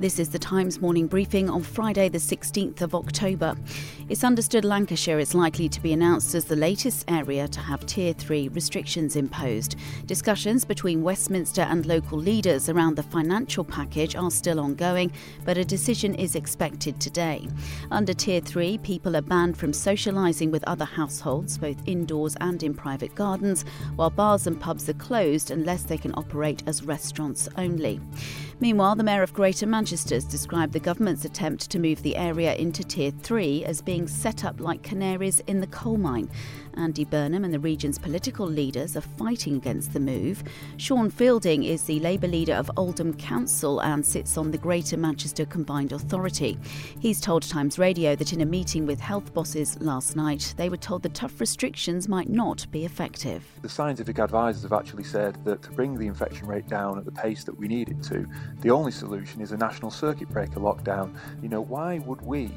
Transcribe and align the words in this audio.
This 0.00 0.18
is 0.18 0.28
the 0.28 0.40
Times 0.40 0.80
morning 0.80 1.06
briefing 1.06 1.48
on 1.48 1.62
Friday, 1.62 2.08
the 2.08 2.18
16th 2.18 2.82
of 2.82 2.96
October. 2.96 3.54
It's 4.08 4.24
understood 4.24 4.64
Lancashire 4.64 5.20
is 5.20 5.36
likely 5.36 5.68
to 5.68 5.80
be 5.80 5.92
announced 5.92 6.34
as 6.34 6.44
the 6.44 6.56
latest 6.56 7.04
area 7.06 7.46
to 7.46 7.60
have 7.60 7.86
Tier 7.86 8.12
3 8.12 8.48
restrictions 8.48 9.14
imposed. 9.14 9.76
Discussions 10.04 10.64
between 10.64 11.04
Westminster 11.04 11.62
and 11.62 11.86
local 11.86 12.18
leaders 12.18 12.68
around 12.68 12.96
the 12.96 13.04
financial 13.04 13.62
package 13.62 14.16
are 14.16 14.32
still 14.32 14.58
ongoing, 14.58 15.12
but 15.44 15.58
a 15.58 15.64
decision 15.64 16.16
is 16.16 16.34
expected 16.34 17.00
today. 17.00 17.48
Under 17.92 18.12
Tier 18.12 18.40
3, 18.40 18.78
people 18.78 19.16
are 19.16 19.22
banned 19.22 19.56
from 19.56 19.70
socialising 19.70 20.50
with 20.50 20.64
other 20.64 20.84
households, 20.84 21.56
both 21.56 21.76
indoors 21.86 22.36
and 22.40 22.64
in 22.64 22.74
private 22.74 23.14
gardens, 23.14 23.64
while 23.94 24.10
bars 24.10 24.48
and 24.48 24.60
pubs 24.60 24.88
are 24.88 24.94
closed 24.94 25.52
unless 25.52 25.84
they 25.84 25.96
can 25.96 26.12
operate 26.16 26.64
as 26.66 26.82
restaurants 26.82 27.48
only. 27.56 28.00
Meanwhile, 28.60 28.96
the 28.96 29.04
Mayor 29.04 29.22
of 29.22 29.34
Greater 29.34 29.66
Manchester 29.66 30.14
has 30.14 30.24
described 30.24 30.72
the 30.72 30.80
government's 30.80 31.24
attempt 31.24 31.70
to 31.70 31.78
move 31.78 32.02
the 32.02 32.16
area 32.16 32.54
into 32.54 32.84
Tier 32.84 33.10
3 33.10 33.64
as 33.64 33.82
being 33.82 34.06
set 34.06 34.44
up 34.44 34.60
like 34.60 34.82
canaries 34.82 35.40
in 35.46 35.60
the 35.60 35.66
coal 35.66 35.96
mine. 35.96 36.30
Andy 36.76 37.04
Burnham 37.04 37.44
and 37.44 37.54
the 37.54 37.58
region's 37.58 37.98
political 37.98 38.46
leaders 38.46 38.96
are 38.96 39.00
fighting 39.00 39.56
against 39.56 39.92
the 39.92 40.00
move. 40.00 40.42
Sean 40.76 41.10
Fielding 41.10 41.62
is 41.64 41.84
the 41.84 42.00
Labour 42.00 42.26
leader 42.26 42.54
of 42.54 42.70
Oldham 42.76 43.14
Council 43.14 43.80
and 43.80 44.04
sits 44.04 44.36
on 44.36 44.50
the 44.50 44.58
Greater 44.58 44.96
Manchester 44.96 45.44
Combined 45.44 45.92
Authority. 45.92 46.58
He's 47.00 47.20
told 47.20 47.42
Times 47.42 47.78
Radio 47.78 48.16
that 48.16 48.32
in 48.32 48.40
a 48.40 48.46
meeting 48.46 48.86
with 48.86 49.00
health 49.00 49.32
bosses 49.34 49.80
last 49.80 50.16
night, 50.16 50.54
they 50.56 50.68
were 50.68 50.76
told 50.76 51.02
the 51.02 51.08
tough 51.10 51.40
restrictions 51.40 52.08
might 52.08 52.28
not 52.28 52.66
be 52.70 52.84
effective. 52.84 53.44
The 53.62 53.68
scientific 53.68 54.18
advisors 54.18 54.62
have 54.62 54.72
actually 54.72 55.04
said 55.04 55.38
that 55.44 55.62
to 55.62 55.70
bring 55.70 55.96
the 55.96 56.06
infection 56.06 56.46
rate 56.46 56.66
down 56.66 56.98
at 56.98 57.04
the 57.04 57.12
pace 57.12 57.44
that 57.44 57.56
we 57.56 57.68
need 57.68 57.88
it 57.88 58.02
to, 58.04 58.26
the 58.60 58.70
only 58.70 58.92
solution 58.92 59.40
is 59.40 59.52
a 59.52 59.56
national 59.56 59.90
circuit 59.90 60.28
breaker 60.28 60.60
lockdown. 60.60 61.14
You 61.42 61.48
know, 61.48 61.60
why 61.60 61.98
would 62.00 62.22
we 62.22 62.50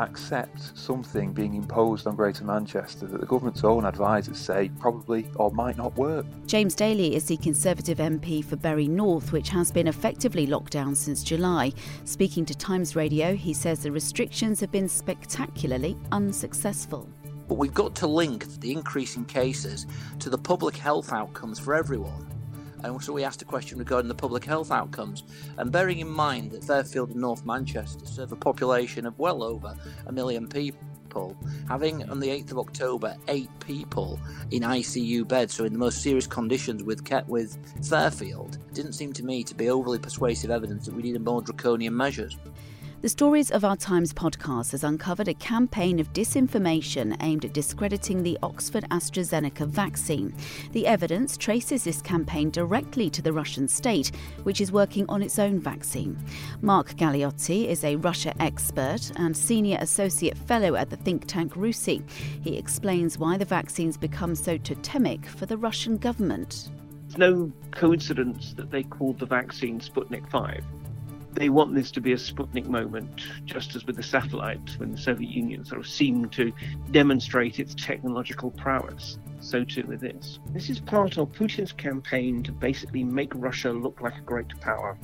accept 0.00 0.76
something 0.76 1.32
being 1.32 1.54
imposed 1.54 2.06
on 2.06 2.16
Greater 2.16 2.44
Manchester 2.44 3.06
that 3.06 3.20
the 3.20 3.26
government's 3.26 3.64
own 3.64 3.84
advisors 3.84 4.38
say 4.38 4.70
probably 4.78 5.26
or 5.36 5.50
might 5.52 5.76
not 5.76 5.94
work. 5.96 6.26
James 6.46 6.74
Daly 6.74 7.14
is 7.14 7.26
the 7.26 7.36
Conservative 7.36 7.98
MP 7.98 8.44
for 8.44 8.56
Bury 8.56 8.88
North, 8.88 9.32
which 9.32 9.48
has 9.50 9.70
been 9.70 9.86
effectively 9.86 10.46
locked 10.46 10.72
down 10.72 10.94
since 10.94 11.22
July. 11.22 11.72
Speaking 12.04 12.44
to 12.46 12.54
Times 12.56 12.96
Radio, 12.96 13.34
he 13.34 13.52
says 13.52 13.82
the 13.82 13.92
restrictions 13.92 14.60
have 14.60 14.72
been 14.72 14.88
spectacularly 14.88 15.96
unsuccessful. 16.12 17.08
But 17.46 17.54
we've 17.58 17.74
got 17.74 17.94
to 17.96 18.06
link 18.06 18.46
the 18.60 18.72
increase 18.72 19.16
in 19.16 19.26
cases 19.26 19.86
to 20.18 20.30
the 20.30 20.38
public 20.38 20.76
health 20.76 21.12
outcomes 21.12 21.58
for 21.58 21.74
everyone. 21.74 22.33
And 22.84 23.02
so 23.02 23.14
we 23.14 23.24
asked 23.24 23.40
a 23.40 23.46
question 23.46 23.78
regarding 23.78 24.08
the 24.08 24.14
public 24.14 24.44
health 24.44 24.70
outcomes. 24.70 25.24
And 25.56 25.72
bearing 25.72 26.00
in 26.00 26.08
mind 26.08 26.50
that 26.50 26.64
Fairfield 26.64 27.10
and 27.10 27.20
North 27.20 27.46
Manchester 27.46 28.04
serve 28.04 28.32
a 28.32 28.36
population 28.36 29.06
of 29.06 29.18
well 29.18 29.42
over 29.42 29.74
a 30.06 30.12
million 30.12 30.46
people, 30.46 31.34
having 31.66 32.08
on 32.10 32.20
the 32.20 32.28
8th 32.28 32.50
of 32.50 32.58
October 32.58 33.16
eight 33.28 33.48
people 33.60 34.20
in 34.50 34.62
ICU 34.62 35.26
beds, 35.26 35.54
so 35.54 35.64
in 35.64 35.72
the 35.72 35.78
most 35.78 36.02
serious 36.02 36.26
conditions 36.26 36.82
with 36.82 37.02
with 37.26 37.56
Fairfield, 37.88 38.58
didn't 38.74 38.92
seem 38.92 39.12
to 39.14 39.24
me 39.24 39.44
to 39.44 39.54
be 39.54 39.70
overly 39.70 39.98
persuasive 39.98 40.50
evidence 40.50 40.84
that 40.84 40.94
we 40.94 41.02
needed 41.02 41.24
more 41.24 41.40
draconian 41.40 41.96
measures. 41.96 42.36
The 43.04 43.10
Stories 43.10 43.50
of 43.50 43.66
Our 43.66 43.76
Times 43.76 44.14
podcast 44.14 44.70
has 44.70 44.82
uncovered 44.82 45.28
a 45.28 45.34
campaign 45.34 46.00
of 46.00 46.14
disinformation 46.14 47.14
aimed 47.20 47.44
at 47.44 47.52
discrediting 47.52 48.22
the 48.22 48.38
Oxford 48.42 48.86
AstraZeneca 48.90 49.68
vaccine. 49.68 50.34
The 50.72 50.86
evidence 50.86 51.36
traces 51.36 51.84
this 51.84 52.00
campaign 52.00 52.48
directly 52.48 53.10
to 53.10 53.20
the 53.20 53.34
Russian 53.34 53.68
state, 53.68 54.10
which 54.44 54.58
is 54.62 54.72
working 54.72 55.04
on 55.10 55.20
its 55.20 55.38
own 55.38 55.60
vaccine. 55.60 56.16
Mark 56.62 56.94
Galeotti 56.96 57.66
is 57.66 57.84
a 57.84 57.96
Russia 57.96 58.32
expert 58.40 59.12
and 59.16 59.36
senior 59.36 59.76
associate 59.82 60.38
fellow 60.38 60.74
at 60.74 60.88
the 60.88 60.96
think 60.96 61.26
tank 61.26 61.56
RUSI. 61.56 62.08
He 62.42 62.56
explains 62.56 63.18
why 63.18 63.36
the 63.36 63.44
vaccine's 63.44 63.98
become 63.98 64.34
so 64.34 64.56
totemic 64.56 65.26
for 65.26 65.44
the 65.44 65.58
Russian 65.58 65.98
government. 65.98 66.70
It's 67.06 67.18
no 67.18 67.52
coincidence 67.70 68.54
that 68.54 68.70
they 68.70 68.82
called 68.82 69.18
the 69.18 69.26
vaccine 69.26 69.78
Sputnik 69.78 70.26
5 70.30 70.64
they 71.34 71.48
want 71.48 71.74
this 71.74 71.90
to 71.92 72.00
be 72.00 72.12
a 72.12 72.16
Sputnik 72.16 72.66
moment, 72.66 73.22
just 73.44 73.74
as 73.74 73.84
with 73.86 73.96
the 73.96 74.02
satellite, 74.02 74.76
when 74.78 74.92
the 74.92 74.98
Soviet 74.98 75.30
Union 75.30 75.64
sort 75.64 75.80
of 75.80 75.86
seemed 75.86 76.32
to 76.32 76.52
demonstrate 76.90 77.58
its 77.58 77.74
technological 77.74 78.50
prowess. 78.52 79.18
So 79.40 79.64
too 79.64 79.84
with 79.86 80.00
this. 80.00 80.38
This 80.52 80.70
is 80.70 80.80
part 80.80 81.18
of 81.18 81.32
Putin's 81.32 81.72
campaign 81.72 82.42
to 82.44 82.52
basically 82.52 83.04
make 83.04 83.32
Russia 83.34 83.72
look 83.72 84.00
like 84.00 84.16
a 84.16 84.22
great 84.22 84.48
power. 84.60 84.96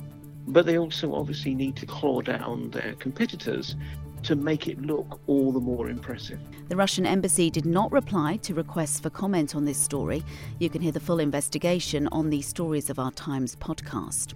But 0.47 0.65
they 0.65 0.77
also 0.77 1.13
obviously 1.13 1.53
need 1.53 1.75
to 1.77 1.85
claw 1.85 2.21
down 2.21 2.71
their 2.71 2.95
competitors 2.95 3.75
to 4.23 4.35
make 4.35 4.67
it 4.67 4.81
look 4.81 5.19
all 5.27 5.51
the 5.51 5.59
more 5.59 5.89
impressive. 5.89 6.39
The 6.69 6.75
Russian 6.75 7.05
embassy 7.05 7.49
did 7.49 7.65
not 7.65 7.91
reply 7.91 8.37
to 8.37 8.53
requests 8.53 8.99
for 8.99 9.09
comment 9.09 9.55
on 9.55 9.65
this 9.65 9.77
story. 9.77 10.23
You 10.59 10.69
can 10.69 10.81
hear 10.81 10.91
the 10.91 10.99
full 10.99 11.19
investigation 11.19 12.07
on 12.11 12.29
the 12.29 12.41
Stories 12.41 12.89
of 12.89 12.99
Our 12.99 13.11
Times 13.11 13.55
podcast. 13.55 14.33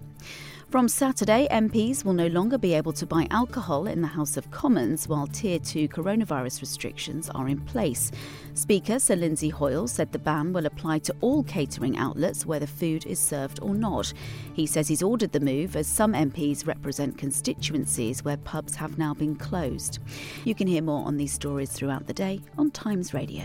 From 0.68 0.88
Saturday, 0.88 1.46
MPs 1.52 2.04
will 2.04 2.12
no 2.12 2.26
longer 2.26 2.58
be 2.58 2.74
able 2.74 2.92
to 2.94 3.06
buy 3.06 3.28
alcohol 3.30 3.86
in 3.86 4.02
the 4.02 4.08
House 4.08 4.36
of 4.36 4.50
Commons 4.50 5.06
while 5.06 5.28
Tier 5.28 5.60
2 5.60 5.86
coronavirus 5.88 6.60
restrictions 6.60 7.30
are 7.30 7.46
in 7.46 7.60
place. 7.60 8.10
Speaker 8.54 8.98
Sir 8.98 9.14
Lindsay 9.14 9.48
Hoyle 9.48 9.86
said 9.86 10.10
the 10.10 10.18
ban 10.18 10.52
will 10.52 10.66
apply 10.66 10.98
to 10.98 11.14
all 11.20 11.44
catering 11.44 11.96
outlets 11.96 12.46
whether 12.46 12.66
food 12.66 13.06
is 13.06 13.20
served 13.20 13.60
or 13.62 13.76
not. 13.76 14.12
He 14.54 14.66
says 14.66 14.88
he's 14.88 15.04
ordered 15.04 15.30
the 15.30 15.38
move 15.38 15.76
as 15.76 15.86
some 15.86 16.14
MPs 16.14 16.66
represent 16.66 17.16
constituencies 17.16 18.24
where 18.24 18.36
pubs 18.36 18.74
have 18.74 18.98
now 18.98 19.14
been 19.14 19.36
closed. 19.36 20.00
You 20.44 20.56
can 20.56 20.66
hear 20.66 20.82
more 20.82 21.06
on 21.06 21.16
these 21.16 21.32
stories 21.32 21.70
throughout 21.70 22.08
the 22.08 22.12
day 22.12 22.40
on 22.58 22.72
Times 22.72 23.14
Radio. 23.14 23.44